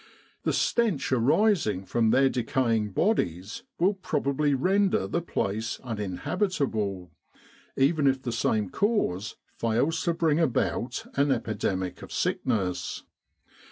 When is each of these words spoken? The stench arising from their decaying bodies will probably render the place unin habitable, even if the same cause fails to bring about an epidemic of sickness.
The 0.45 0.51
stench 0.51 1.11
arising 1.11 1.85
from 1.85 2.09
their 2.09 2.27
decaying 2.27 2.89
bodies 2.93 3.61
will 3.79 3.93
probably 3.93 4.55
render 4.55 5.05
the 5.05 5.21
place 5.21 5.77
unin 5.83 6.21
habitable, 6.21 7.11
even 7.77 8.07
if 8.07 8.23
the 8.23 8.31
same 8.31 8.71
cause 8.71 9.35
fails 9.59 10.01
to 10.05 10.15
bring 10.15 10.39
about 10.39 11.05
an 11.13 11.29
epidemic 11.31 12.01
of 12.01 12.11
sickness. 12.11 13.03